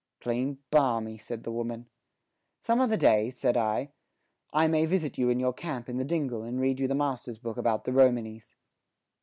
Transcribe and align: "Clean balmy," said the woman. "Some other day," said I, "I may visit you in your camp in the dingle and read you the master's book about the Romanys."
"Clean 0.19 0.57
balmy," 0.71 1.19
said 1.19 1.43
the 1.43 1.51
woman. 1.51 1.87
"Some 2.59 2.79
other 2.81 2.97
day," 2.97 3.29
said 3.29 3.55
I, 3.55 3.91
"I 4.51 4.67
may 4.67 4.85
visit 4.87 5.19
you 5.19 5.29
in 5.29 5.39
your 5.39 5.53
camp 5.53 5.87
in 5.87 5.97
the 5.97 6.03
dingle 6.03 6.41
and 6.41 6.59
read 6.59 6.79
you 6.79 6.87
the 6.87 6.95
master's 6.95 7.37
book 7.37 7.57
about 7.57 7.83
the 7.83 7.93
Romanys." 7.93 8.55